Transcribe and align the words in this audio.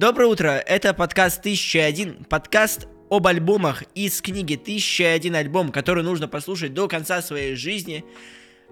Доброе 0.00 0.28
утро, 0.28 0.52
это 0.52 0.94
подкаст 0.94 1.40
1001, 1.40 2.24
подкаст 2.24 2.88
об 3.10 3.26
альбомах 3.26 3.82
из 3.94 4.22
книги 4.22 4.54
1001 4.54 5.36
альбом, 5.36 5.70
который 5.70 6.02
нужно 6.02 6.26
послушать 6.26 6.72
до 6.72 6.88
конца 6.88 7.20
своей 7.20 7.54
жизни. 7.54 8.02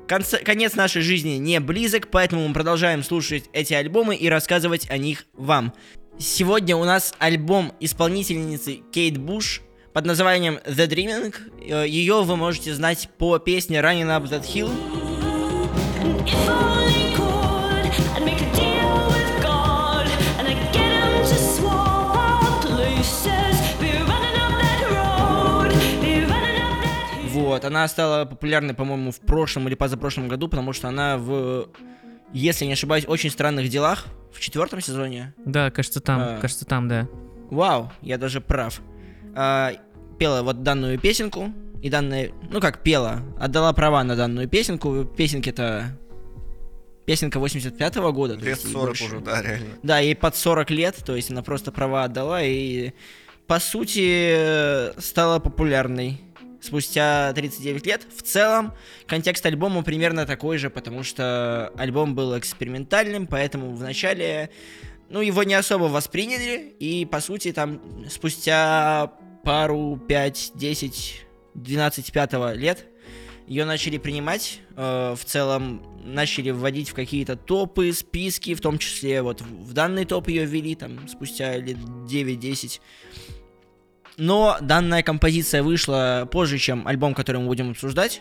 Конце, 0.06 0.38
конец 0.38 0.74
нашей 0.74 1.02
жизни 1.02 1.32
не 1.32 1.60
близок, 1.60 2.08
поэтому 2.10 2.48
мы 2.48 2.54
продолжаем 2.54 3.02
слушать 3.02 3.44
эти 3.52 3.74
альбомы 3.74 4.16
и 4.16 4.26
рассказывать 4.30 4.88
о 4.88 4.96
них 4.96 5.26
вам. 5.34 5.74
Сегодня 6.18 6.76
у 6.76 6.84
нас 6.84 7.14
альбом 7.18 7.74
исполнительницы 7.78 8.78
Кейт 8.90 9.18
Буш 9.18 9.60
под 9.92 10.06
названием 10.06 10.60
The 10.64 10.88
Dreaming. 10.88 11.34
Э, 11.60 11.86
Ее 11.86 12.22
вы 12.22 12.36
можете 12.36 12.72
знать 12.72 13.10
по 13.18 13.38
песне 13.38 13.80
Running 13.80 14.06
Up 14.06 14.30
That 14.30 14.46
Hill. 14.46 14.70
Она 27.68 27.86
стала 27.88 28.24
популярной, 28.24 28.74
по-моему, 28.74 29.12
в 29.12 29.20
прошлом 29.20 29.68
или 29.68 29.74
позапрошлом 29.74 30.28
году, 30.28 30.48
потому 30.48 30.72
что 30.72 30.88
она 30.88 31.16
в, 31.16 31.68
если 32.32 32.64
не 32.64 32.72
ошибаюсь, 32.72 33.04
очень 33.06 33.30
странных 33.30 33.68
делах 33.68 34.06
в 34.32 34.40
четвертом 34.40 34.80
сезоне. 34.80 35.34
Да, 35.44 35.70
кажется, 35.70 36.00
там, 36.00 36.20
А. 36.20 36.38
кажется, 36.40 36.64
там, 36.66 36.88
да. 36.88 37.08
Вау, 37.50 37.90
я 38.02 38.18
даже 38.18 38.40
прав. 38.40 38.80
А, 39.34 39.72
пела 40.18 40.42
вот 40.42 40.62
данную 40.62 40.98
песенку, 40.98 41.52
и 41.82 41.88
данная, 41.90 42.30
ну 42.50 42.60
как 42.60 42.82
пела, 42.82 43.20
отдала 43.38 43.72
права 43.72 44.02
на 44.04 44.16
данную 44.16 44.48
песенку. 44.48 45.04
Песенки-то 45.04 45.96
песенка 47.06 47.38
85-го 47.38 48.12
года. 48.12 48.34
Лет 48.34 48.44
есть 48.44 48.64
ей 48.64 48.72
40 48.72 48.86
больше. 48.88 49.04
уже, 49.04 49.20
да, 49.20 49.40
реально. 49.40 49.66
Да, 49.82 49.98
ей 49.98 50.14
под 50.14 50.36
40 50.36 50.70
лет, 50.70 50.96
то 51.06 51.16
есть 51.16 51.30
она 51.30 51.42
просто 51.42 51.72
права 51.72 52.04
отдала 52.04 52.42
и, 52.42 52.92
по 53.46 53.58
сути, 53.60 54.34
э, 54.36 54.92
стала 54.98 55.38
популярной 55.38 56.20
спустя 56.60 57.32
39 57.32 57.86
лет. 57.86 58.06
В 58.14 58.22
целом, 58.22 58.72
контекст 59.06 59.44
альбома 59.46 59.82
примерно 59.82 60.26
такой 60.26 60.58
же, 60.58 60.70
потому 60.70 61.02
что 61.02 61.72
альбом 61.76 62.14
был 62.14 62.38
экспериментальным, 62.38 63.26
поэтому 63.26 63.74
вначале, 63.74 64.50
ну, 65.08 65.20
его 65.20 65.42
не 65.42 65.54
особо 65.54 65.84
восприняли, 65.84 66.74
и, 66.78 67.06
по 67.06 67.20
сути, 67.20 67.52
там 67.52 67.80
спустя 68.08 69.12
пару, 69.44 70.00
5, 70.08 70.52
10, 70.54 71.26
12, 71.54 72.12
5 72.12 72.56
лет 72.56 72.86
ее 73.48 73.64
начали 73.64 73.96
принимать, 73.96 74.60
э, 74.76 75.14
в 75.18 75.24
целом 75.24 75.82
начали 76.04 76.50
вводить 76.50 76.90
в 76.90 76.94
какие-то 76.94 77.34
топы, 77.34 77.92
списки, 77.92 78.54
в 78.54 78.60
том 78.60 78.78
числе 78.78 79.22
вот 79.22 79.40
в 79.40 79.58
в 79.68 79.72
данный 79.72 80.04
топ 80.04 80.28
ее 80.28 80.44
ввели, 80.44 80.74
там, 80.74 81.08
спустя 81.08 81.56
лет 81.56 81.76
9-10. 81.76 82.80
Но 84.18 84.58
данная 84.60 85.04
композиция 85.04 85.62
вышла 85.62 86.28
позже, 86.30 86.58
чем 86.58 86.86
альбом, 86.88 87.14
который 87.14 87.40
мы 87.40 87.46
будем 87.46 87.70
обсуждать. 87.70 88.20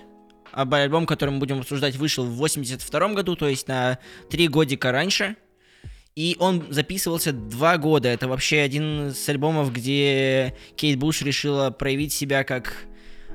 Об 0.52 0.74
альбом, 0.76 1.08
который 1.08 1.32
мы 1.32 1.40
будем 1.40 1.60
обсуждать, 1.60 1.96
вышел 1.96 2.24
в 2.24 2.36
82 2.36 3.14
году, 3.14 3.36
то 3.36 3.48
есть 3.48 3.68
на 3.68 3.98
три 4.30 4.48
годика 4.48 4.92
раньше. 4.92 5.36
И 6.16 6.36
он 6.40 6.66
записывался 6.70 7.34
два 7.34 7.78
года. 7.78 8.10
Это 8.10 8.28
вообще 8.28 8.60
один 8.60 9.10
из 9.10 9.28
альбомов, 9.28 9.74
где 9.74 10.56
Кейт 10.76 11.00
Буш 11.00 11.24
решила 11.24 11.72
проявить 11.72 12.14
себя 12.14 12.44
как 12.44 12.86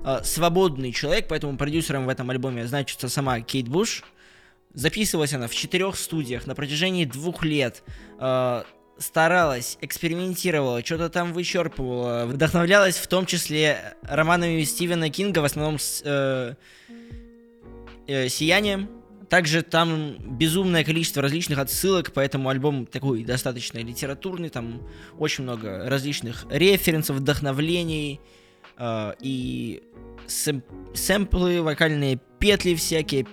э, 0.04 0.20
свободный 0.22 0.92
человек, 0.92 1.26
поэтому 1.28 1.56
продюсером 1.56 2.06
в 2.06 2.08
этом 2.08 2.30
альбоме 2.30 2.66
значится 2.66 3.08
сама 3.08 3.40
Кейт 3.40 3.66
Буш. 3.66 4.04
Записывалась 4.72 5.32
она 5.32 5.48
в 5.48 5.54
четырех 5.54 5.96
студиях 5.96 6.46
на 6.46 6.54
протяжении 6.54 7.04
двух 7.04 7.44
лет. 7.44 7.82
Э, 8.20 8.62
старалась, 9.02 9.76
экспериментировала, 9.80 10.84
что-то 10.84 11.10
там 11.10 11.32
вычерпывала, 11.32 12.26
вдохновлялась 12.26 12.96
в 12.96 13.06
том 13.06 13.26
числе 13.26 13.94
романами 14.02 14.62
Стивена 14.64 15.10
Кинга, 15.10 15.40
в 15.40 15.44
основном 15.44 15.78
с 15.78 16.02
э, 16.04 16.54
э, 18.06 18.28
«Сиянием». 18.28 18.88
Также 19.28 19.62
там 19.62 20.16
безумное 20.38 20.84
количество 20.84 21.22
различных 21.22 21.58
отсылок, 21.58 22.12
поэтому 22.12 22.50
альбом 22.50 22.84
такой 22.84 23.24
достаточно 23.24 23.78
литературный, 23.78 24.50
там 24.50 24.86
очень 25.18 25.44
много 25.44 25.88
различных 25.88 26.46
референсов, 26.50 27.16
вдохновлений 27.16 28.20
э, 28.76 29.14
и 29.20 29.82
сэм- 30.26 30.62
сэмплы, 30.94 31.62
вокальные 31.62 32.20
петли 32.38 32.74
всякие, 32.74 33.26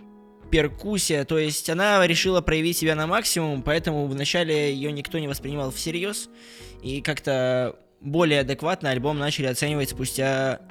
перкуссия, 0.52 1.26
то 1.26 1.38
есть 1.38 1.70
она 1.70 2.06
решила 2.06 2.42
проявить 2.42 2.78
себя 2.78 2.96
на 2.96 3.08
максимум, 3.08 3.62
поэтому 3.62 4.08
вначале 4.08 4.74
ее 4.74 4.92
никто 4.92 5.20
не 5.20 5.28
воспринимал 5.28 5.72
всерьез, 5.72 6.30
и 6.82 7.02
как-то 7.02 7.76
более 8.02 8.42
адекватно 8.42 8.90
альбом 8.90 9.20
начали 9.20 9.48
оценивать 9.48 9.90
спустя 9.90 10.62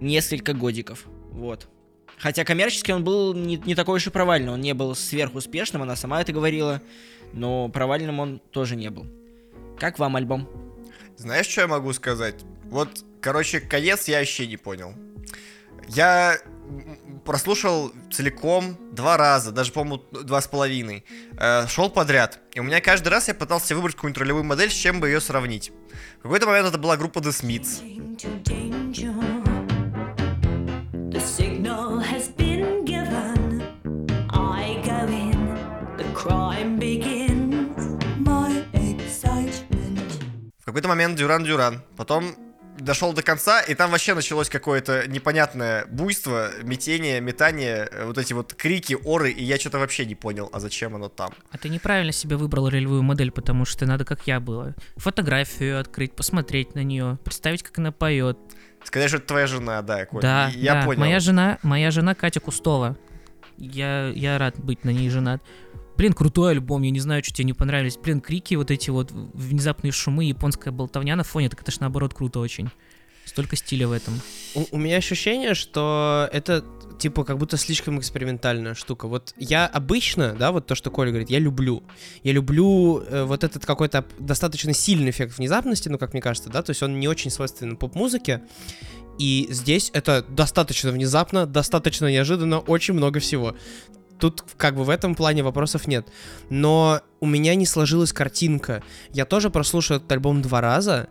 несколько 0.00 0.54
годиков, 0.54 1.06
вот. 1.30 1.68
Хотя 2.18 2.44
коммерчески 2.44 2.92
он 2.92 3.02
был 3.02 3.32
не, 3.34 3.56
не 3.56 3.74
такой 3.74 3.96
уж 3.96 4.06
и 4.06 4.10
провальный, 4.10 4.52
он 4.52 4.60
не 4.60 4.74
был 4.74 4.94
сверхуспешным, 4.94 5.82
она 5.82 5.96
сама 5.96 6.20
это 6.20 6.32
говорила, 6.32 6.82
но 7.32 7.68
провальным 7.68 8.20
он 8.20 8.38
тоже 8.50 8.76
не 8.76 8.90
был. 8.90 9.06
Как 9.78 9.98
вам 9.98 10.16
альбом? 10.16 10.48
Знаешь, 11.16 11.46
что 11.46 11.62
я 11.62 11.66
могу 11.66 11.92
сказать? 11.94 12.34
Вот, 12.64 13.04
короче, 13.20 13.60
конец 13.60 14.08
я 14.08 14.18
вообще 14.18 14.46
не 14.46 14.58
понял. 14.58 14.94
Я 15.88 16.38
прослушал 17.24 17.92
целиком 18.10 18.76
два 18.92 19.16
раза, 19.16 19.52
даже, 19.52 19.72
по-моему, 19.72 20.02
два 20.24 20.40
с 20.40 20.48
половиной. 20.48 21.04
Э, 21.38 21.66
шел 21.68 21.90
подряд. 21.90 22.40
И 22.54 22.60
у 22.60 22.62
меня 22.62 22.80
каждый 22.80 23.08
раз 23.08 23.28
я 23.28 23.34
пытался 23.34 23.74
выбрать 23.74 23.94
какую-нибудь 23.94 24.20
ролевую 24.20 24.44
модель, 24.44 24.70
с 24.70 24.74
чем 24.74 25.00
бы 25.00 25.08
ее 25.08 25.20
сравнить. 25.20 25.72
В 26.18 26.22
какой-то 26.22 26.46
момент 26.46 26.68
это 26.68 26.78
была 26.78 26.96
группа 26.96 27.18
The 27.18 27.30
Smiths. 27.30 27.80
В 40.58 40.64
какой-то 40.64 40.88
момент 40.88 41.16
Дюран 41.16 41.44
Дюран. 41.44 41.82
Потом 41.96 42.34
дошел 42.80 43.12
до 43.12 43.22
конца, 43.22 43.60
и 43.60 43.74
там 43.74 43.90
вообще 43.90 44.14
началось 44.14 44.48
какое-то 44.48 45.06
непонятное 45.08 45.86
буйство, 45.86 46.50
метение, 46.62 47.20
метание, 47.20 47.88
э, 47.90 48.04
вот 48.06 48.18
эти 48.18 48.32
вот 48.32 48.54
крики, 48.54 48.96
оры, 49.04 49.30
и 49.30 49.42
я 49.44 49.58
что-то 49.58 49.78
вообще 49.78 50.06
не 50.06 50.14
понял, 50.14 50.48
а 50.52 50.60
зачем 50.60 50.94
оно 50.94 51.08
там. 51.08 51.30
А 51.50 51.58
ты 51.58 51.68
неправильно 51.68 52.12
себе 52.12 52.36
выбрал 52.36 52.68
ролевую 52.68 53.02
модель, 53.02 53.30
потому 53.30 53.64
что 53.64 53.86
надо, 53.86 54.04
как 54.04 54.26
я 54.26 54.40
было, 54.40 54.74
фотографию 54.96 55.80
открыть, 55.80 56.12
посмотреть 56.14 56.74
на 56.74 56.82
нее, 56.82 57.18
представить, 57.24 57.62
как 57.62 57.78
она 57.78 57.92
поет. 57.92 58.38
Сказать, 58.84 59.08
что 59.08 59.18
это 59.18 59.26
твоя 59.26 59.46
жена, 59.46 59.82
да, 59.82 60.06
Коль. 60.06 60.22
да, 60.22 60.48
я 60.54 60.74
да. 60.74 60.84
понял. 60.84 61.00
Моя 61.00 61.20
жена, 61.20 61.58
моя 61.62 61.90
жена 61.90 62.14
Катя 62.14 62.40
Кустова. 62.40 62.96
Я, 63.58 64.08
я 64.08 64.38
рад 64.38 64.58
быть 64.58 64.84
на 64.84 64.90
ней 64.90 65.10
женат. 65.10 65.42
Блин, 66.00 66.14
крутой 66.14 66.52
альбом, 66.52 66.80
я 66.80 66.90
не 66.90 66.98
знаю, 66.98 67.22
что 67.22 67.34
тебе 67.34 67.44
не 67.44 67.52
понравились. 67.52 67.98
Блин, 67.98 68.22
крики, 68.22 68.54
вот 68.54 68.70
эти 68.70 68.88
вот 68.88 69.10
внезапные 69.12 69.92
шумы, 69.92 70.24
японская 70.24 70.72
болтовня 70.72 71.14
на 71.14 71.24
фоне, 71.24 71.50
так 71.50 71.60
это 71.60 71.70
ж 71.70 71.80
наоборот 71.80 72.14
круто 72.14 72.40
очень. 72.40 72.70
Столько 73.26 73.54
стиля 73.54 73.86
в 73.86 73.92
этом. 73.92 74.18
У, 74.54 74.64
у 74.70 74.78
меня 74.78 74.96
ощущение, 74.96 75.52
что 75.52 76.26
это 76.32 76.64
типа 76.98 77.24
как 77.24 77.36
будто 77.36 77.58
слишком 77.58 77.98
экспериментальная 77.98 78.72
штука. 78.72 79.08
Вот 79.08 79.34
я 79.36 79.66
обычно, 79.66 80.34
да, 80.38 80.52
вот 80.52 80.66
то, 80.66 80.74
что 80.74 80.90
Коля 80.90 81.10
говорит, 81.10 81.28
я 81.28 81.38
люблю. 81.38 81.82
Я 82.22 82.32
люблю 82.32 83.00
э, 83.00 83.24
вот 83.24 83.44
этот 83.44 83.66
какой-то 83.66 84.06
достаточно 84.18 84.72
сильный 84.72 85.10
эффект 85.10 85.36
внезапности, 85.36 85.90
ну, 85.90 85.98
как 85.98 86.14
мне 86.14 86.22
кажется, 86.22 86.48
да, 86.48 86.62
то 86.62 86.70
есть 86.70 86.82
он 86.82 86.98
не 86.98 87.08
очень 87.08 87.30
свойственен 87.30 87.76
поп-музыке. 87.76 88.40
И 89.18 89.48
здесь 89.50 89.90
это 89.92 90.24
достаточно 90.30 90.92
внезапно, 90.92 91.44
достаточно 91.44 92.10
неожиданно, 92.10 92.58
очень 92.58 92.94
много 92.94 93.20
всего. 93.20 93.54
Тут 94.20 94.44
как 94.56 94.76
бы 94.76 94.84
в 94.84 94.90
этом 94.90 95.14
плане 95.14 95.42
вопросов 95.42 95.86
нет. 95.86 96.06
Но 96.50 97.00
у 97.20 97.26
меня 97.26 97.54
не 97.54 97.66
сложилась 97.66 98.12
картинка. 98.12 98.82
Я 99.12 99.24
тоже 99.24 99.50
прослушал 99.50 99.96
этот 99.96 100.12
альбом 100.12 100.42
два 100.42 100.60
раза. 100.60 101.08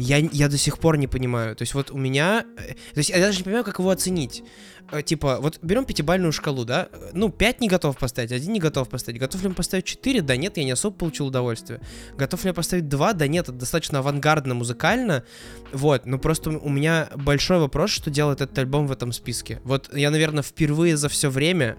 Я, 0.00 0.18
я 0.18 0.48
до 0.48 0.56
сих 0.56 0.78
пор 0.78 0.96
не 0.96 1.08
понимаю. 1.08 1.56
То 1.56 1.62
есть 1.62 1.74
вот 1.74 1.90
у 1.90 1.96
меня... 1.96 2.44
э, 2.56 2.74
То 2.94 2.98
есть 2.98 3.10
я 3.10 3.18
даже 3.18 3.38
не 3.38 3.44
понимаю, 3.44 3.64
как 3.64 3.80
его 3.80 3.90
оценить. 3.90 4.44
Э, 4.92 5.02
Типа, 5.02 5.38
вот 5.40 5.58
берем 5.62 5.84
пятибальную 5.84 6.30
шкалу, 6.30 6.64
да? 6.64 6.88
Ну, 7.14 7.30
5 7.30 7.60
не 7.60 7.68
готов 7.68 7.98
поставить, 7.98 8.30
один 8.30 8.52
не 8.52 8.60
готов 8.60 8.88
поставить. 8.88 9.20
Готов 9.20 9.42
ли 9.42 9.48
он 9.48 9.54
поставить 9.54 9.86
4? 9.86 10.22
Да 10.22 10.36
нет, 10.36 10.56
я 10.56 10.62
не 10.62 10.70
особо 10.70 10.96
получил 10.96 11.26
удовольствие. 11.26 11.80
Готов 12.16 12.44
ли 12.44 12.50
я 12.50 12.54
поставить 12.54 12.88
2? 12.88 13.12
Да 13.14 13.26
нет, 13.26 13.48
это 13.48 13.58
достаточно 13.58 13.98
авангардно, 13.98 14.54
музыкально. 14.54 15.24
Вот, 15.72 16.06
но 16.06 16.18
просто 16.18 16.50
у 16.50 16.68
меня 16.68 17.08
большой 17.16 17.58
вопрос, 17.58 17.90
что 17.90 18.08
делает 18.08 18.40
этот 18.40 18.56
альбом 18.56 18.86
в 18.86 18.92
этом 18.92 19.10
списке. 19.12 19.60
Вот 19.64 19.92
я, 19.92 20.10
наверное, 20.12 20.44
впервые 20.44 20.96
за 20.96 21.08
все 21.08 21.28
время 21.28 21.76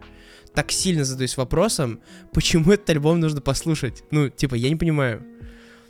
так 0.54 0.72
сильно 0.72 1.04
задаюсь 1.06 1.38
вопросом, 1.38 2.00
почему 2.34 2.72
этот 2.72 2.90
альбом 2.90 3.20
нужно 3.20 3.42
послушать. 3.42 4.04
Ну, 4.12 4.30
типа, 4.30 4.56
я 4.56 4.70
не 4.70 4.76
понимаю. 4.76 5.26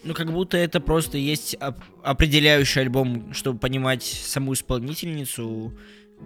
Ну, 0.04 0.14
как 0.14 0.32
будто 0.32 0.58
это 0.58 0.80
просто 0.80 1.18
есть 1.18 1.56
оп- 1.60 1.80
определяющий 2.04 2.80
альбом, 2.82 3.34
чтобы 3.34 3.60
понимать 3.60 4.04
саму 4.04 4.54
исполнительницу. 4.54 5.74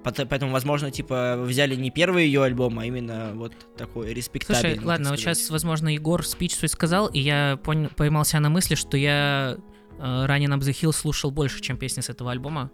Поэтому, 0.03 0.51
возможно, 0.51 0.89
типа, 0.91 1.37
взяли 1.45 1.75
не 1.75 1.91
первый 1.91 2.25
ее 2.25 2.43
альбом, 2.43 2.79
а 2.79 2.85
именно 2.85 3.31
вот 3.35 3.53
такой 3.77 4.13
респектабельный. 4.13 4.75
Слушай, 4.75 4.85
ладно, 4.87 5.09
вот 5.11 5.19
сейчас, 5.19 5.49
возможно, 5.51 5.89
Егор 5.93 6.25
спич 6.25 6.55
свой 6.55 6.69
сказал, 6.69 7.07
и 7.07 7.19
я 7.19 7.59
пон- 7.63 7.93
поймал 7.95 8.25
себя 8.25 8.39
на 8.39 8.49
мысли, 8.49 8.73
что 8.75 8.97
я 8.97 9.57
э, 9.99 10.01
Running 10.01 10.49
Up 10.49 10.59
the 10.59 10.71
Hill 10.71 10.93
слушал 10.93 11.29
больше, 11.29 11.61
чем 11.61 11.77
песни 11.77 12.01
с 12.01 12.09
этого 12.09 12.31
альбома. 12.31 12.71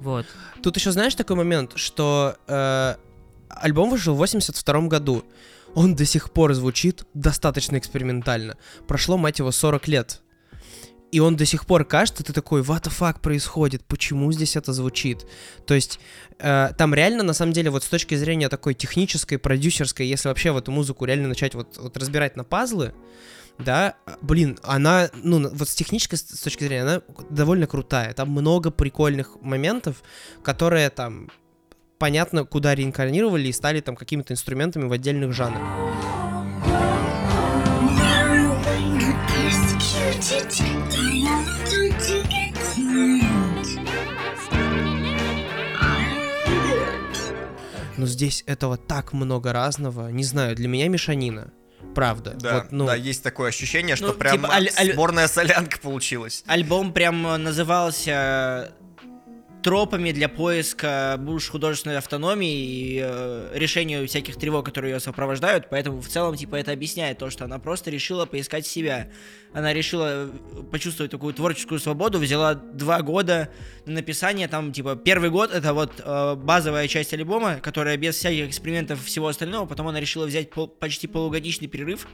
Вот. 0.00 0.26
Тут 0.62 0.76
еще 0.76 0.90
знаешь 0.92 1.14
такой 1.14 1.36
момент, 1.36 1.72
что 1.76 2.36
э, 2.46 2.96
альбом 3.60 3.90
вышел 3.90 4.14
в 4.14 4.18
82 4.18 4.80
году. 4.82 5.24
Он 5.74 5.94
до 5.94 6.04
сих 6.04 6.30
пор 6.30 6.54
звучит 6.54 7.04
достаточно 7.14 7.78
экспериментально. 7.78 8.56
Прошло, 8.86 9.16
мать 9.16 9.38
его, 9.38 9.50
40 9.50 9.88
лет. 9.88 10.20
И 11.14 11.20
он 11.20 11.36
до 11.36 11.46
сих 11.46 11.64
пор 11.66 11.84
кажется, 11.84 12.24
ты 12.24 12.32
такой, 12.32 12.62
what 12.62 12.82
the 12.82 12.92
fuck 12.92 13.20
происходит, 13.20 13.84
почему 13.84 14.32
здесь 14.32 14.56
это 14.56 14.72
звучит? 14.72 15.24
То 15.64 15.74
есть 15.74 16.00
э, 16.40 16.70
там 16.76 16.92
реально, 16.92 17.22
на 17.22 17.34
самом 17.34 17.52
деле, 17.52 17.70
вот 17.70 17.84
с 17.84 17.88
точки 17.88 18.16
зрения 18.16 18.48
такой 18.48 18.74
технической, 18.74 19.38
продюсерской, 19.38 20.08
если 20.08 20.26
вообще 20.26 20.50
в 20.50 20.56
эту 20.56 20.72
музыку 20.72 21.04
реально 21.04 21.28
начать 21.28 21.54
вот, 21.54 21.76
вот 21.78 21.96
разбирать 21.96 22.34
на 22.34 22.42
пазлы, 22.42 22.94
да, 23.58 23.94
блин, 24.22 24.58
она, 24.64 25.08
ну, 25.22 25.48
вот 25.50 25.68
с 25.68 25.74
технической 25.76 26.18
с 26.18 26.40
точки 26.40 26.64
зрения, 26.64 26.82
она 26.82 27.02
довольно 27.30 27.68
крутая. 27.68 28.12
Там 28.12 28.30
много 28.30 28.72
прикольных 28.72 29.40
моментов, 29.40 30.02
которые 30.42 30.90
там 30.90 31.30
понятно, 31.98 32.44
куда 32.44 32.74
реинкарнировали 32.74 33.48
и 33.48 33.52
стали 33.52 33.80
там 33.80 33.96
какими-то 33.96 34.32
инструментами 34.32 34.84
в 34.86 34.92
отдельных 34.92 35.32
жанрах. 35.32 35.62
Но 47.96 48.06
здесь 48.06 48.42
этого 48.46 48.76
так 48.76 49.12
много 49.12 49.52
разного. 49.52 50.08
Не 50.08 50.24
знаю, 50.24 50.56
для 50.56 50.68
меня 50.68 50.88
мешанина. 50.88 51.52
Правда. 51.94 52.32
Да, 52.40 52.54
Вот, 52.54 52.72
ну, 52.72 52.86
да, 52.86 52.96
есть 52.96 53.22
такое 53.22 53.50
ощущение, 53.50 53.94
что 53.94 54.08
Ну, 54.08 54.12
прям 54.14 54.36
типа, 54.38 54.52
аль- 54.52 54.70
аль- 54.76 54.92
сборная 54.92 55.28
солянка 55.28 55.78
получилась. 55.78 56.42
Альбом 56.46 56.92
прям 56.92 57.24
э, 57.26 57.36
назывался 57.36 58.72
тропами 59.64 60.12
для 60.12 60.28
поиска 60.28 61.16
будущей 61.18 61.50
художественной 61.50 61.96
автономии 61.96 62.54
и 62.54 63.00
э, 63.02 63.50
решению 63.54 64.06
всяких 64.06 64.36
тревог, 64.36 64.66
которые 64.66 64.92
ее 64.92 65.00
сопровождают. 65.00 65.68
Поэтому 65.70 66.02
в 66.02 66.08
целом, 66.08 66.36
типа, 66.36 66.56
это 66.56 66.70
объясняет 66.70 67.16
то, 67.16 67.30
что 67.30 67.46
она 67.46 67.58
просто 67.58 67.90
решила 67.90 68.26
поискать 68.26 68.66
себя. 68.66 69.08
Она 69.54 69.72
решила 69.72 70.28
э, 70.28 70.30
почувствовать 70.70 71.10
такую 71.10 71.32
творческую 71.32 71.80
свободу, 71.80 72.18
взяла 72.18 72.54
два 72.54 73.00
года 73.00 73.48
на 73.86 73.94
написание. 73.94 74.48
Там, 74.48 74.70
типа, 74.70 74.96
первый 74.96 75.30
год 75.30 75.50
это 75.50 75.72
вот 75.72 75.92
э, 75.98 76.34
базовая 76.34 76.86
часть 76.86 77.14
альбома, 77.14 77.56
которая 77.56 77.96
без 77.96 78.16
всяких 78.16 78.48
экспериментов 78.48 79.02
и 79.02 79.06
всего 79.06 79.28
остального. 79.28 79.64
Потом 79.64 79.88
она 79.88 79.98
решила 79.98 80.26
взять 80.26 80.50
пол- 80.50 80.68
почти 80.68 81.06
полугодичный 81.06 81.68
перерыв. 81.68 82.06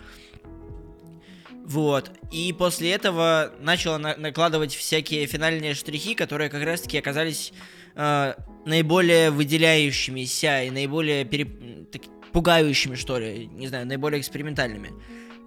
Вот. 1.71 2.11
И 2.33 2.53
после 2.53 2.91
этого 2.91 3.53
начала 3.61 3.97
на- 3.97 4.17
накладывать 4.17 4.75
всякие 4.75 5.25
финальные 5.27 5.75
штрихи, 5.75 6.17
которые 6.17 6.51
как 6.51 6.65
раз-таки 6.65 6.99
оказались 6.99 7.53
э, 7.95 8.35
наиболее 8.67 9.31
выделяющимися 9.31 10.65
и 10.65 10.71
наиболее 10.71 11.23
м, 11.25 11.87
так- 11.87 12.03
пугающими, 12.33 12.97
что 12.97 13.19
ли, 13.21 13.47
не 13.47 13.69
знаю, 13.69 13.87
наиболее 13.87 14.21
экспериментальными. 14.21 14.91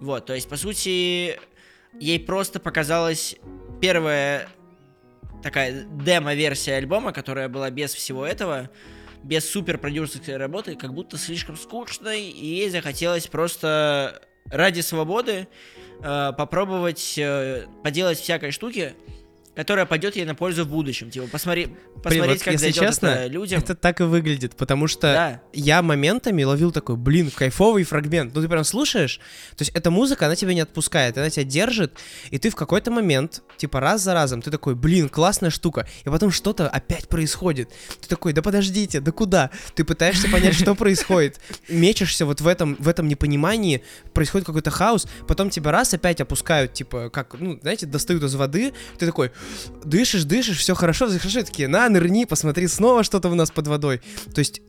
Вот, 0.00 0.24
то 0.24 0.34
есть, 0.34 0.48
по 0.48 0.56
сути, 0.56 1.38
ей 2.00 2.20
просто 2.20 2.58
показалась 2.58 3.36
первая 3.82 4.48
такая 5.42 5.84
демо-версия 5.84 6.76
альбома, 6.76 7.12
которая 7.12 7.50
была 7.50 7.68
без 7.70 7.92
всего 7.94 8.24
этого, 8.24 8.70
без 9.22 9.48
супер 9.50 9.76
продюсерской 9.76 10.38
работы, 10.38 10.74
как 10.74 10.94
будто 10.94 11.18
слишком 11.18 11.56
скучной, 11.56 12.30
и 12.30 12.46
ей 12.46 12.70
захотелось 12.70 13.26
просто 13.26 14.22
ради 14.50 14.80
свободы 14.80 15.48
э, 16.02 16.32
попробовать 16.36 17.16
э, 17.18 17.66
поделать 17.82 18.18
всякой 18.18 18.50
штуки, 18.50 18.94
которая 19.54 19.86
пойдет 19.86 20.16
ей 20.16 20.24
на 20.24 20.34
пользу 20.34 20.64
в 20.64 20.68
будущем. 20.68 21.10
Типа, 21.10 21.26
посмотри, 21.30 21.68
посмотреть, 22.02 22.38
вот 22.38 22.42
как 22.42 22.52
если 22.54 22.66
зайдет 22.66 22.82
честно, 22.82 23.06
это 23.08 23.26
людям. 23.26 23.60
Это 23.60 23.74
так 23.74 24.00
и 24.00 24.04
выглядит, 24.04 24.56
потому 24.56 24.88
что 24.88 25.00
Да. 25.12 25.42
я 25.52 25.82
моментами 25.82 26.42
ловил 26.42 26.72
такой, 26.72 26.96
блин, 26.96 27.30
кайфовый 27.30 27.84
фрагмент. 27.84 28.34
Ну, 28.34 28.42
ты 28.42 28.48
прям 28.48 28.64
слушаешь, 28.64 29.20
то 29.56 29.62
есть 29.62 29.70
эта 29.74 29.90
музыка, 29.90 30.26
она 30.26 30.36
тебя 30.36 30.54
не 30.54 30.60
отпускает, 30.60 31.16
она 31.18 31.30
тебя 31.30 31.44
держит, 31.44 31.98
и 32.30 32.38
ты 32.38 32.50
в 32.50 32.56
какой-то 32.56 32.90
момент, 32.90 33.42
типа 33.56 33.80
раз 33.80 34.02
за 34.02 34.14
разом, 34.14 34.42
ты 34.42 34.50
такой, 34.50 34.74
блин, 34.74 35.08
классная 35.08 35.50
штука, 35.50 35.86
и 36.04 36.08
потом 36.08 36.30
что-то 36.30 36.68
опять 36.68 37.08
происходит. 37.08 37.70
Ты 38.00 38.08
такой, 38.08 38.32
да 38.32 38.42
подождите, 38.42 39.00
да 39.00 39.12
куда? 39.12 39.50
Ты 39.74 39.84
пытаешься 39.84 40.28
понять, 40.30 40.54
что 40.54 40.74
происходит, 40.74 41.40
мечешься 41.68 42.26
вот 42.26 42.40
в 42.40 42.46
этом, 42.46 42.76
в 42.78 42.88
этом 42.88 43.08
непонимании, 43.08 43.82
происходит 44.12 44.46
какой-то 44.46 44.70
хаос, 44.70 45.06
потом 45.28 45.50
тебя 45.50 45.70
раз 45.70 45.94
опять 45.94 46.20
опускают, 46.20 46.72
типа, 46.72 47.10
как, 47.10 47.34
ну, 47.38 47.58
знаете, 47.60 47.86
достают 47.86 48.22
из 48.24 48.34
воды, 48.34 48.72
ты 48.98 49.06
такой, 49.06 49.30
дышишь, 49.84 50.24
дышишь, 50.24 50.58
все 50.58 50.74
хорошо, 50.74 51.08
все 51.08 51.18
хорошо, 51.18 51.42
такие, 51.42 51.68
на, 51.68 51.88
нырни, 51.88 52.24
посмотри, 52.24 52.66
снова 52.68 53.04
что-то 53.04 53.28
у 53.28 53.34
нас 53.34 53.50
под 53.50 53.68
водой. 53.68 54.00
То 54.34 54.40
есть 54.40 54.62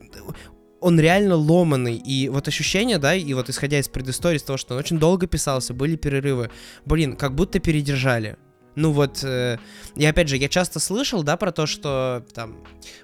он 0.80 1.00
реально 1.00 1.36
ломаный, 1.36 1.96
и 1.96 2.30
вот 2.30 2.48
ощущение, 2.48 2.98
да, 2.98 3.16
и 3.16 3.34
вот 3.34 3.50
исходя 3.50 3.80
из 3.80 3.88
предыстории, 3.88 4.38
из 4.38 4.44
того, 4.44 4.58
что 4.58 4.76
он 4.76 4.80
очень 4.80 5.00
долго 5.00 5.26
писался, 5.26 5.74
были 5.74 5.96
перерывы, 5.96 6.52
блин, 6.86 7.16
как 7.16 7.34
будто 7.34 7.60
передержали. 7.60 8.38
Ну 8.76 8.92
вот, 8.92 9.24
э, 9.24 9.58
и 9.96 10.06
опять 10.06 10.28
же, 10.28 10.36
я 10.38 10.50
часто 10.50 10.80
слышал, 10.80 11.24
да, 11.24 11.38
про 11.38 11.52
то, 11.52 11.66
что 11.66 12.26
там 12.34 12.58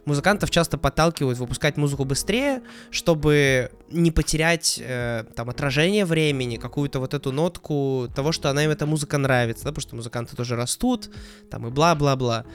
музыкантов 0.06 0.52
часто 0.52 0.78
подталкивают 0.78 1.40
выпускать 1.40 1.78
музыку 1.78 2.04
быстрее, 2.04 2.62
чтобы 2.90 3.72
не 3.90 4.12
потерять 4.12 4.82
э, 4.84 5.24
там 5.36 5.50
отражение 5.50 6.06
времени, 6.06 6.58
какую-то 6.58 7.00
вот 7.00 7.14
эту 7.14 7.32
нотку 7.32 8.10
того, 8.14 8.34
что 8.34 8.50
она 8.50 8.66
им 8.66 8.72
эта 8.72 8.86
музыка 8.86 9.18
нравится, 9.18 9.64
да, 9.64 9.70
потому 9.70 9.82
что 9.82 9.96
музыканты 9.96 10.36
тоже 10.36 10.56
растут, 10.56 11.10
там 11.50 11.68
и 11.68 11.72
бла-бла-бла. 11.72 12.46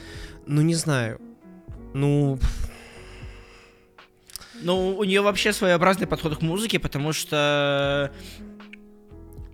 Ну, 0.46 0.60
не 0.60 0.74
знаю. 0.74 1.20
Ну, 1.94 2.38
Ну, 4.62 4.96
у 4.96 5.04
нее 5.04 5.20
вообще 5.20 5.52
своеобразный 5.52 6.06
подход 6.06 6.38
к 6.38 6.42
музыке, 6.42 6.78
потому 6.78 7.12
что 7.12 8.10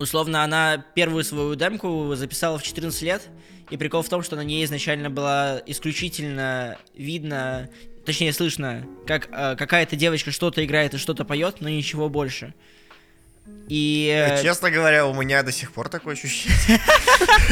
условно 0.02 0.44
она 0.44 0.84
первую 0.94 1.24
свою 1.24 1.54
демку 1.54 2.14
записала 2.14 2.58
в 2.58 2.62
14 2.62 3.02
лет, 3.02 3.22
и 3.70 3.76
прикол 3.76 4.02
в 4.02 4.08
том, 4.08 4.22
что 4.22 4.36
на 4.36 4.42
ней 4.44 4.64
изначально 4.64 5.08
было 5.08 5.62
исключительно 5.66 6.76
видно, 6.94 7.70
точнее 8.04 8.32
слышно, 8.32 8.86
как 9.06 9.28
э, 9.30 9.56
какая-то 9.56 9.96
девочка 9.96 10.30
что-то 10.30 10.64
играет 10.64 10.94
и 10.94 10.98
что-то 10.98 11.24
поет, 11.24 11.56
но 11.60 11.68
ничего 11.68 12.08
больше. 12.08 12.52
И 13.68 14.12
э, 14.14 14.42
Честно 14.42 14.70
говоря, 14.70 15.06
у 15.06 15.14
меня 15.14 15.42
до 15.42 15.52
сих 15.52 15.72
пор 15.72 15.88
такое 15.88 16.14
ощущение. 16.14 16.80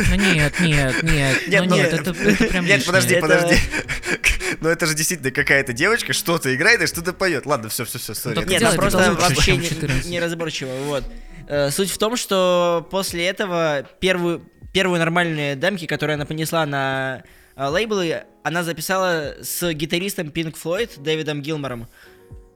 Ну 0.08 0.14
нет, 0.16 0.60
нет, 0.60 1.02
нет, 1.02 1.48
Нет, 1.48 1.62
ну 1.64 1.70
ну, 1.70 1.76
нет, 1.76 1.92
это, 1.92 2.10
это 2.10 2.44
прям 2.46 2.64
Нет, 2.66 2.84
подожди, 2.84 3.14
Это- 3.14 3.26
подожди. 3.26 3.56
Но 4.60 4.68
это 4.68 4.86
же 4.86 4.94
действительно 4.94 5.30
какая-то 5.30 5.72
девочка 5.72 6.12
что-то 6.12 6.54
играет 6.54 6.82
и 6.82 6.86
что-то 6.86 7.12
поет. 7.12 7.46
Ладно, 7.46 7.68
все, 7.70 7.84
все, 7.84 7.98
все, 7.98 8.14
сори. 8.14 8.38
Нет, 8.44 8.62
это 8.62 8.74
просто 8.76 9.12
вообще 9.14 9.56
не- 9.56 9.68
14. 9.68 10.06
неразборчиво, 10.06 10.72
вот. 10.84 11.04
Э, 11.50 11.68
Суть 11.72 11.90
в 11.90 11.98
том, 11.98 12.16
что 12.16 12.86
после 12.92 13.26
этого 13.26 13.84
первую, 13.98 14.40
первую 14.72 15.00
нормальные 15.00 15.56
демки, 15.56 15.84
которые 15.86 16.14
она 16.14 16.24
понесла 16.24 16.64
на 16.64 17.24
э, 17.56 17.66
лейблы, 17.66 18.22
она 18.44 18.62
записала 18.62 19.34
с 19.42 19.72
гитаристом 19.72 20.28
Pink 20.28 20.54
Floyd 20.54 21.02
Дэвидом 21.02 21.42
Гилмором. 21.42 21.88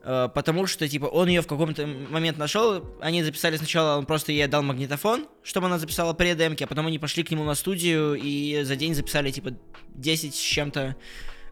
Э, 0.04 0.28
Потому 0.32 0.68
что, 0.68 0.88
типа, 0.88 1.06
он 1.06 1.26
ее 1.26 1.42
в 1.42 1.48
каком-то 1.48 1.84
момент 1.88 2.38
нашел. 2.38 2.84
Они 3.00 3.24
записали 3.24 3.56
сначала, 3.56 3.98
он 3.98 4.06
просто 4.06 4.30
ей 4.30 4.46
дал 4.46 4.62
магнитофон, 4.62 5.26
чтобы 5.42 5.66
она 5.66 5.80
записала 5.80 6.12
предемки, 6.12 6.62
а 6.62 6.68
потом 6.68 6.86
они 6.86 7.00
пошли 7.00 7.24
к 7.24 7.32
нему 7.32 7.42
на 7.42 7.56
студию 7.56 8.14
и 8.14 8.62
за 8.62 8.76
день 8.76 8.94
записали, 8.94 9.32
типа, 9.32 9.54
10 9.94 10.34
с 10.34 10.38
чем-то 10.38 10.94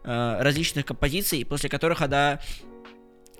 различных 0.05 0.85
композиций, 0.85 1.45
после 1.45 1.69
которых 1.69 2.01
она 2.01 2.41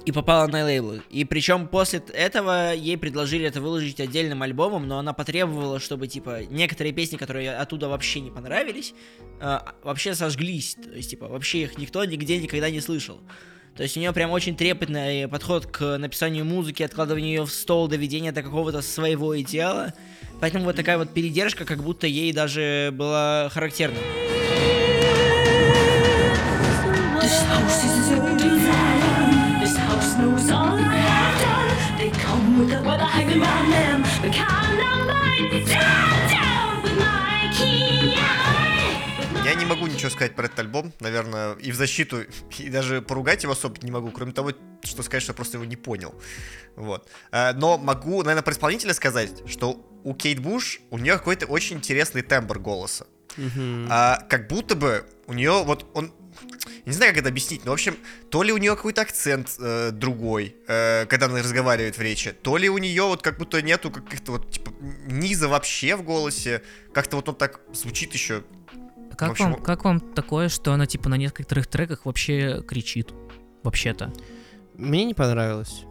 и 0.05 0.11
попала 0.11 0.47
на 0.47 0.65
лейбл. 0.65 1.01
И 1.09 1.23
причем 1.25 1.67
после 1.67 1.99
этого 2.13 2.73
ей 2.73 2.97
предложили 2.97 3.45
это 3.45 3.61
выложить 3.61 3.99
отдельным 3.99 4.41
альбомом, 4.41 4.87
но 4.87 4.99
она 4.99 5.13
потребовала, 5.13 5.79
чтобы, 5.79 6.07
типа, 6.07 6.41
некоторые 6.49 6.93
песни, 6.93 7.17
которые 7.17 7.55
оттуда 7.55 7.87
вообще 7.87 8.19
не 8.19 8.31
понравились, 8.31 8.93
э, 9.39 9.59
вообще 9.83 10.13
сожглись. 10.13 10.75
То 10.75 10.91
есть, 10.91 11.11
типа, 11.11 11.27
вообще 11.27 11.63
их 11.63 11.77
никто 11.77 12.03
нигде 12.03 12.37
никогда 12.37 12.69
не 12.69 12.81
слышал. 12.81 13.19
То 13.75 13.81
есть 13.81 13.97
у 13.97 13.99
нее 13.99 14.13
прям 14.13 14.29
очень 14.29 14.55
трепетный 14.55 15.27
подход 15.27 15.65
к 15.65 15.97
написанию 15.97 16.45
музыки, 16.45 16.83
откладыванию 16.83 17.29
ее 17.29 17.45
в 17.45 17.51
стол, 17.51 17.87
доведения 17.87 18.31
до 18.31 18.43
какого-то 18.43 18.81
своего 18.81 19.39
идеала. 19.41 19.93
Поэтому 20.39 20.65
вот 20.65 20.75
такая 20.75 20.97
вот 20.97 21.11
передержка, 21.11 21.65
как 21.65 21.81
будто 21.81 22.05
ей 22.05 22.33
даже 22.33 22.91
была 22.93 23.49
характерна. 23.49 23.97
Ничего 40.03 40.17
сказать 40.17 40.35
про 40.35 40.45
этот 40.45 40.59
альбом, 40.59 40.93
наверное, 40.99 41.53
и 41.53 41.71
в 41.71 41.75
защиту, 41.75 42.23
и 42.59 42.69
даже 42.69 43.01
поругать 43.01 43.43
его 43.43 43.53
особо 43.53 43.77
не 43.81 43.91
могу, 43.91 44.11
кроме 44.11 44.33
того, 44.33 44.51
что 44.83 45.01
сказать, 45.01 45.23
что 45.23 45.31
я 45.31 45.35
просто 45.35 45.57
его 45.57 45.65
не 45.65 45.77
понял. 45.77 46.13
Вот. 46.75 47.07
Э, 47.31 47.53
Но 47.53 47.77
могу, 47.77 48.21
наверное, 48.23 48.43
про 48.43 48.53
исполнителя 48.53 48.93
сказать, 48.93 49.43
что 49.47 49.85
у 50.03 50.13
Кейт 50.13 50.39
Буш, 50.39 50.81
у 50.89 50.97
нее 50.97 51.13
какой-то 51.13 51.45
очень 51.45 51.77
интересный 51.77 52.21
тембр 52.21 52.59
голоса. 52.59 53.07
Мгм. 53.37 53.87
А, 53.89 54.17
как 54.29 54.47
будто 54.47 54.75
бы 54.75 55.05
у 55.27 55.33
нее 55.33 55.63
вот 55.63 55.89
он 55.93 56.13
не 56.85 56.91
знаю, 56.93 57.13
как 57.13 57.21
это 57.21 57.29
объяснить, 57.29 57.63
но, 57.63 57.71
в 57.71 57.73
общем, 57.75 57.95
то 58.29 58.43
ли 58.43 58.51
у 58.51 58.57
нее 58.57 58.75
какой-то 58.75 59.01
акцент 59.01 59.55
э, 59.59 59.91
другой, 59.91 60.55
э, 60.67 61.05
когда 61.05 61.27
она 61.27 61.39
разговаривает 61.39 61.97
в 61.97 62.01
речи, 62.01 62.31
то 62.31 62.57
ли 62.57 62.69
у 62.69 62.77
нее 62.77 63.03
вот 63.03 63.21
как 63.21 63.37
будто 63.37 63.61
нету 63.61 63.91
каких-то 63.91 64.33
вот, 64.33 64.51
типа, 64.51 64.73
низа 65.07 65.47
вообще 65.47 65.95
в 65.95 66.03
голосе, 66.03 66.61
как-то 66.93 67.15
вот 67.15 67.29
он 67.29 67.35
так 67.35 67.61
звучит 67.73 68.13
еще. 68.13 68.43
А 69.13 69.15
Как, 69.15 69.31
общем, 69.31 69.51
вам, 69.53 69.61
как 69.61 69.83
вам 69.85 69.99
такое, 69.99 70.49
что 70.49 70.73
она 70.73 70.85
типа 70.85 71.09
на 71.09 71.15
некоторых 71.15 71.67
треках 71.67 72.05
вообще 72.05 72.61
кричит? 72.67 73.13
Вообще-то. 73.63 74.11
Мне 74.75 75.05
не 75.05 75.13
понравилось. 75.13 75.83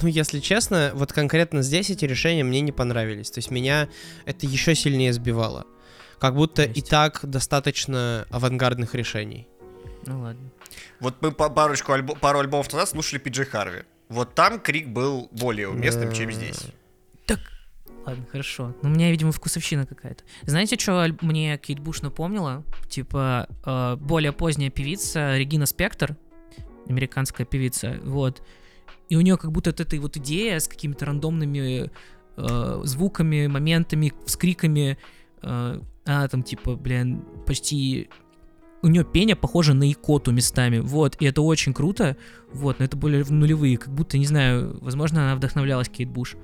Ну, 0.00 0.08
если 0.08 0.38
честно, 0.40 0.92
вот 0.94 1.12
конкретно 1.12 1.62
здесь 1.62 1.90
эти 1.90 2.04
решения 2.04 2.44
мне 2.44 2.60
не 2.60 2.70
понравились. 2.72 3.30
То 3.30 3.38
есть 3.38 3.50
меня 3.50 3.88
это 4.24 4.46
еще 4.46 4.74
сильнее 4.74 5.12
сбивало. 5.12 5.66
Как 6.18 6.34
будто 6.36 6.62
и 6.62 6.68
Есть. 6.76 6.90
так 6.90 7.20
достаточно 7.22 8.26
авангардных 8.30 8.94
решений. 8.94 9.48
Ну 10.06 10.20
ладно. 10.20 10.50
Вот 11.00 11.16
мы 11.20 11.32
парочку 11.32 11.92
альбо- 11.92 12.16
пару 12.18 12.38
альбомов 12.40 12.70
назад 12.72 12.88
слушали 12.90 13.18
Пиджи 13.18 13.44
Харви. 13.44 13.82
Вот 14.08 14.34
там 14.34 14.60
крик 14.60 14.88
был 14.88 15.28
более 15.32 15.68
уместным, 15.68 16.12
чем 16.12 16.28
Э, 16.28 16.32
здесь. 16.32 16.66
Ладно, 18.06 18.24
хорошо. 18.30 18.74
Ну, 18.82 18.88
у 18.88 18.92
меня, 18.92 19.10
видимо, 19.10 19.30
вкусовщина 19.30 19.86
какая-то. 19.86 20.24
Знаете, 20.42 20.78
что 20.78 21.06
мне 21.20 21.58
Кейт 21.58 21.80
Буш 21.80 22.02
напомнила? 22.02 22.64
Типа, 22.88 23.48
э, 23.64 23.96
более 23.96 24.32
поздняя 24.32 24.70
певица 24.70 25.36
Регина 25.36 25.66
Спектр, 25.66 26.16
американская 26.88 27.46
певица, 27.46 28.00
вот. 28.02 28.42
И 29.08 29.16
у 29.16 29.20
нее 29.20 29.36
как 29.36 29.52
будто 29.52 29.70
вот 29.70 29.80
эта 29.80 30.00
вот 30.00 30.16
идея 30.16 30.58
с 30.58 30.68
какими-то 30.68 31.04
рандомными 31.06 31.90
э, 32.36 32.80
звуками, 32.84 33.46
моментами, 33.46 34.12
вскриками. 34.24 34.98
э, 35.42 35.80
она 36.04 36.28
там, 36.28 36.42
типа, 36.42 36.76
блин, 36.76 37.24
почти... 37.46 38.08
У 38.82 38.86
нее 38.86 39.04
пение 39.04 39.36
похоже 39.36 39.74
на 39.74 39.92
икоту 39.92 40.32
местами, 40.32 40.78
вот, 40.78 41.16
и 41.20 41.26
это 41.26 41.42
очень 41.42 41.74
круто, 41.74 42.16
вот, 42.50 42.78
но 42.78 42.86
это 42.86 42.96
более 42.96 43.22
в 43.24 43.30
нулевые, 43.30 43.76
как 43.76 43.92
будто, 43.92 44.16
не 44.16 44.24
знаю, 44.24 44.78
возможно, 44.80 45.22
она 45.24 45.36
вдохновлялась 45.36 45.90
Кейт 45.90 46.08
Буш. 46.08 46.36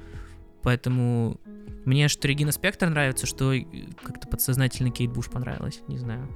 Поэтому 0.66 1.40
мне 1.84 2.08
что 2.08 2.26
Регина 2.26 2.50
Спектр 2.50 2.88
нравится, 2.88 3.24
что 3.24 3.54
э, 3.54 3.62
как-то 4.02 4.26
подсознательно 4.26 4.90
Кейт 4.90 5.12
Буш 5.12 5.30
понравилась. 5.30 5.80
Не 5.86 5.96
знаю. 5.96 6.28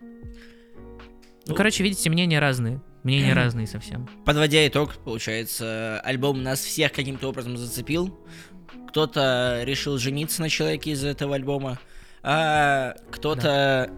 Ну, 0.00 0.08
Ну, 1.46 1.54
короче, 1.54 1.84
видите, 1.84 2.10
мнения 2.10 2.40
разные. 2.40 2.82
Мнения 3.04 3.32
разные 3.34 3.68
совсем. 3.68 4.08
Подводя 4.24 4.66
итог, 4.66 4.96
получается, 5.04 6.00
альбом 6.00 6.42
нас 6.42 6.58
всех 6.58 6.90
каким-то 6.90 7.28
образом 7.28 7.56
зацепил. 7.56 8.18
Кто-то 8.88 9.60
решил 9.62 9.98
жениться 9.98 10.42
на 10.42 10.48
человеке 10.48 10.90
из 10.90 11.04
этого 11.04 11.36
альбома, 11.36 11.78
а 12.24 12.96
кто-то 13.12 13.88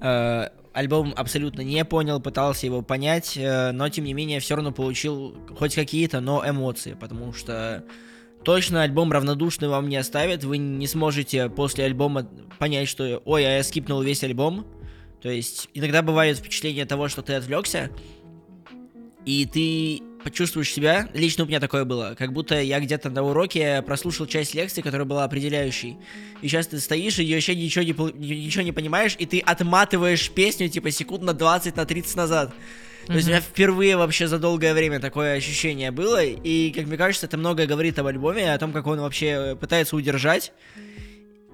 э, 0.00 0.48
альбом 0.72 1.14
абсолютно 1.16 1.60
не 1.60 1.84
понял, 1.84 2.20
пытался 2.20 2.66
его 2.66 2.82
понять, 2.82 3.36
э, 3.36 3.70
но 3.70 3.88
тем 3.88 4.04
не 4.04 4.14
менее 4.14 4.40
все 4.40 4.56
равно 4.56 4.72
получил 4.72 5.36
хоть 5.56 5.76
какие-то, 5.76 6.18
но 6.18 6.42
эмоции, 6.44 6.94
потому 6.94 7.32
что 7.32 7.84
точно 8.44 8.82
альбом 8.82 9.12
равнодушный 9.12 9.68
вам 9.68 9.88
не 9.88 9.96
оставит, 9.96 10.44
вы 10.44 10.58
не 10.58 10.86
сможете 10.86 11.48
после 11.48 11.84
альбома 11.84 12.28
понять, 12.58 12.88
что 12.88 13.22
ой, 13.24 13.46
а 13.46 13.56
я 13.56 13.62
скипнул 13.62 14.02
весь 14.02 14.22
альбом. 14.24 14.66
То 15.20 15.30
есть 15.30 15.68
иногда 15.74 16.02
бывает 16.02 16.38
впечатление 16.38 16.84
того, 16.84 17.08
что 17.08 17.22
ты 17.22 17.34
отвлекся, 17.34 17.90
и 19.24 19.46
ты 19.46 20.02
почувствуешь 20.22 20.72
себя, 20.72 21.08
лично 21.14 21.44
у 21.44 21.46
меня 21.46 21.60
такое 21.60 21.84
было, 21.84 22.14
как 22.18 22.32
будто 22.32 22.60
я 22.60 22.80
где-то 22.80 23.10
на 23.10 23.22
уроке 23.22 23.82
прослушал 23.82 24.26
часть 24.26 24.54
лекции, 24.54 24.82
которая 24.82 25.06
была 25.06 25.24
определяющей. 25.24 25.96
И 26.40 26.48
сейчас 26.48 26.68
ты 26.68 26.80
стоишь 26.80 27.18
и 27.18 27.34
вообще 27.34 27.54
ничего 27.54 27.84
не, 27.84 27.92
ничего 28.44 28.62
не 28.62 28.72
понимаешь, 28.72 29.16
и 29.18 29.26
ты 29.26 29.40
отматываешь 29.40 30.30
песню 30.30 30.68
типа 30.68 30.90
секунд 30.90 31.22
на 31.22 31.34
20, 31.34 31.76
на 31.76 31.84
30 31.84 32.16
назад. 32.16 32.54
То 33.06 33.14
есть 33.14 33.26
у 33.26 33.30
меня 33.30 33.40
впервые 33.40 33.96
вообще 33.96 34.28
за 34.28 34.38
долгое 34.38 34.74
время 34.74 35.00
такое 35.00 35.34
ощущение 35.34 35.90
было, 35.90 36.22
и, 36.22 36.70
как 36.70 36.86
мне 36.86 36.96
кажется, 36.96 37.26
это 37.26 37.36
многое 37.36 37.66
говорит 37.66 37.98
об 37.98 38.06
альбоме, 38.06 38.52
о 38.52 38.58
том, 38.58 38.72
как 38.72 38.86
он 38.86 39.00
вообще 39.00 39.56
пытается 39.60 39.96
удержать. 39.96 40.52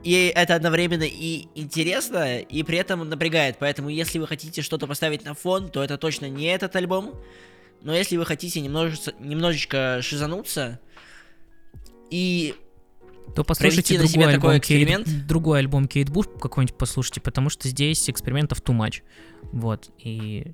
И 0.05 0.33
это 0.35 0.55
одновременно 0.55 1.05
и 1.05 1.49
интересно, 1.55 2.38
и 2.38 2.62
при 2.62 2.78
этом 2.78 3.09
напрягает. 3.09 3.57
Поэтому, 3.59 3.88
если 3.88 4.19
вы 4.19 4.26
хотите 4.26 4.62
что-то 4.62 4.87
поставить 4.87 5.25
на 5.25 5.35
фон, 5.35 5.71
то 5.71 5.83
это 5.83 5.99
точно 5.99 6.28
не 6.28 6.47
этот 6.47 6.76
альбом. 6.76 7.14
Но 7.83 7.95
если 7.95 8.17
вы 8.17 8.25
хотите 8.25 8.61
немножечко, 8.61 9.12
немножечко 9.19 10.00
шизануться 10.02 10.81
и 12.11 12.55
То 13.35 13.45
послушайте 13.45 13.99
на 13.99 14.07
другой 14.07 14.33
такой 14.33 14.35
альбом, 14.35 14.50
Кейт, 14.61 14.83
эксперимент? 14.83 15.26
другой 15.26 15.59
альбом 15.61 15.88
Кейт 15.88 16.11
Буш 16.11 16.26
какой-нибудь 16.40 16.76
послушайте, 16.76 17.21
потому 17.21 17.50
что 17.50 17.69
здесь 17.69 18.09
экспериментов 18.09 18.62
too 18.62 18.76
much. 18.76 19.02
Вот, 19.52 19.90
и... 19.99 20.52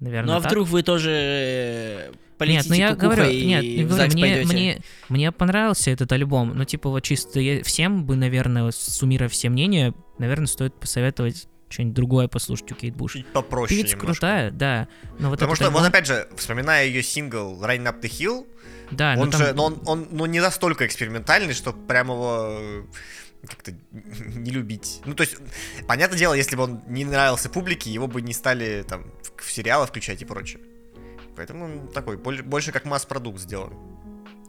Наверное, 0.00 0.32
Ну 0.34 0.38
а 0.38 0.42
так. 0.42 0.50
вдруг 0.50 0.68
вы 0.68 0.82
тоже 0.82 1.10
э, 1.12 2.06
Нет, 2.08 2.18
полетите 2.38 2.68
ну 2.68 2.74
я 2.74 2.94
говорю, 2.94 3.24
и 3.24 3.46
нет, 3.46 3.62
в 3.62 3.66
я 3.66 3.82
говорю, 3.84 3.96
ЗАГС 3.96 4.14
мне, 4.14 4.22
пойдете? 4.22 4.52
мне, 4.52 4.80
мне 5.08 5.32
понравился 5.32 5.90
этот 5.90 6.12
альбом, 6.12 6.52
но 6.54 6.64
типа 6.64 6.90
вот 6.90 7.00
чисто 7.00 7.40
я- 7.40 7.62
всем 7.62 8.04
бы, 8.04 8.14
наверное, 8.16 8.70
суммируя 8.72 9.28
все 9.28 9.48
мнения, 9.48 9.94
наверное, 10.18 10.46
стоит 10.46 10.74
посоветовать 10.78 11.48
что-нибудь 11.68 11.94
другое 11.94 12.28
послушать 12.28 12.70
у 12.72 12.74
Кейт 12.74 12.94
Буш. 12.94 13.14
Чуть 13.14 13.26
попроще 13.26 13.80
Певица 13.80 13.96
немножко. 13.96 14.20
крутая, 14.20 14.50
да, 14.50 14.88
но 15.18 15.30
вот 15.30 15.38
Потому 15.38 15.56
что, 15.56 15.70
вот 15.70 15.80
альбом- 15.80 15.88
опять 15.88 16.06
же, 16.06 16.28
вспоминая 16.36 16.84
ее 16.86 17.02
сингл 17.02 17.60
Run 17.64 17.84
Up 17.84 18.00
the 18.02 18.08
Hill, 18.10 18.46
да, 18.90 19.14
но 19.16 19.22
он 19.22 19.30
там- 19.30 19.40
же, 19.40 19.52
но 19.54 19.64
он, 19.64 19.80
он 19.86 20.08
ну, 20.12 20.26
не 20.26 20.40
настолько 20.40 20.86
экспериментальный, 20.86 21.54
что 21.54 21.72
прям 21.72 22.08
его 22.08 22.46
э, 22.60 22.82
как-то 23.48 23.72
не 24.36 24.50
любить. 24.52 25.00
Ну, 25.06 25.14
то 25.14 25.22
есть, 25.22 25.36
понятное 25.88 26.18
дело, 26.18 26.34
если 26.34 26.54
бы 26.54 26.64
он 26.64 26.82
не 26.86 27.04
нравился 27.04 27.48
публике, 27.48 27.90
его 27.90 28.06
бы 28.06 28.22
не 28.22 28.32
стали 28.32 28.84
там 28.88 29.06
сериалы 29.56 29.86
включать 29.86 30.22
и 30.22 30.24
прочее. 30.24 30.60
Поэтому 31.34 31.64
он 31.64 31.88
такой, 31.88 32.16
боль- 32.16 32.42
больше 32.42 32.72
как 32.72 32.84
масс-продукт 32.84 33.40
сделан. 33.40 33.72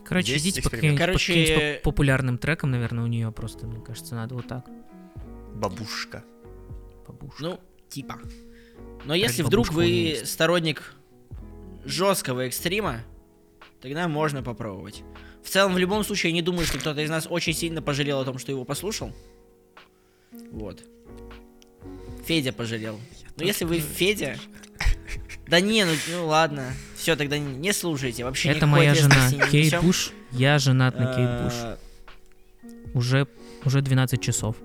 Короче, 0.05 0.33
есть 0.33 0.45
идите 0.45 0.61
по 0.61 0.69
каким-нибудь, 0.69 0.99
по 0.99 1.05
Короче, 1.05 1.33
каким-нибудь 1.33 1.75
поп- 1.75 1.83
популярным 1.83 2.37
трекам, 2.37 2.71
наверное, 2.71 3.03
у 3.03 3.07
нее 3.07 3.31
просто, 3.31 3.67
мне 3.67 3.81
кажется, 3.81 4.15
надо 4.15 4.35
вот 4.35 4.47
так. 4.47 4.65
Бабушка. 5.53 6.23
Побушка. 7.05 7.43
Ну, 7.43 7.59
типа. 7.89 8.19
Но 9.05 9.13
если 9.15 9.41
бабушка 9.41 9.47
вдруг 9.47 9.73
вы 9.73 10.19
сторонник 10.23 10.93
жесткого 11.83 12.41
экстрима, 12.41 13.01
тогда 13.81 14.07
можно 14.07 14.43
попробовать. 14.43 15.03
В 15.43 15.49
целом, 15.49 15.73
в 15.73 15.77
любом 15.77 16.03
случае, 16.03 16.31
я 16.31 16.35
не 16.35 16.41
думаю, 16.41 16.65
что 16.65 16.77
кто-то 16.79 17.01
из 17.01 17.09
нас 17.09 17.27
очень 17.29 17.53
сильно 17.53 17.81
пожалел 17.81 18.19
о 18.19 18.25
том, 18.25 18.37
что 18.37 18.51
его 18.51 18.65
послушал. 18.65 19.13
Вот. 20.51 20.83
Федя 22.25 22.51
пожалел. 22.51 22.99
Но 23.37 23.45
если 23.45 23.65
вы 23.65 23.79
Федя... 23.79 24.37
Да 25.47 25.59
не, 25.61 25.85
ну, 25.85 25.91
ну 26.11 26.27
ладно. 26.27 26.73
Все, 26.95 27.15
тогда 27.15 27.37
не, 27.37 27.55
не 27.55 27.73
слушайте. 27.73 28.23
Вообще 28.23 28.49
Это 28.49 28.67
моя 28.67 28.93
жена, 28.93 29.29
Кейт 29.49 29.65
несем. 29.65 29.81
Буш. 29.81 30.11
Я 30.31 30.59
женат 30.59 30.99
на 30.99 31.05
Кейт 31.15 31.41
Буш. 31.43 31.53
А, 31.55 31.77
Уже, 32.93 33.27
уже 33.63 33.81
12 33.81 34.21
часов. 34.21 34.55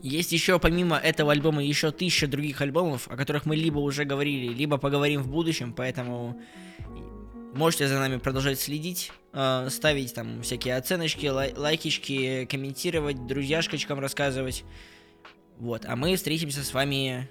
Есть 0.00 0.32
еще 0.32 0.58
помимо 0.58 0.96
этого 0.96 1.32
альбома 1.32 1.62
еще 1.62 1.90
тысяча 1.90 2.26
других 2.28 2.60
альбомов, 2.60 3.08
о 3.08 3.16
которых 3.16 3.46
мы 3.46 3.56
либо 3.56 3.78
уже 3.78 4.04
говорили, 4.04 4.52
либо 4.52 4.76
поговорим 4.78 5.22
в 5.22 5.28
будущем, 5.28 5.72
поэтому 5.72 6.40
можете 7.54 7.88
за 7.88 7.98
нами 7.98 8.18
продолжать 8.18 8.60
следить, 8.60 9.10
э, 9.32 9.68
ставить 9.70 10.14
там 10.14 10.42
всякие 10.42 10.76
оценочки, 10.76 11.26
лай- 11.26 11.52
лайкички, 11.56 12.44
комментировать, 12.46 13.26
друзьяшкочкам 13.26 13.98
рассказывать. 13.98 14.64
Вот, 15.58 15.84
а 15.84 15.96
мы 15.96 16.14
встретимся 16.14 16.62
с 16.62 16.72
вами 16.72 17.28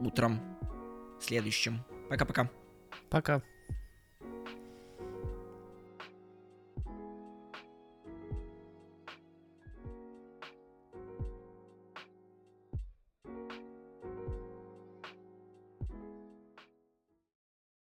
утром 0.00 0.40
следующим. 1.20 1.84
Пока-пока. 2.08 2.50
Пока. 3.08 3.42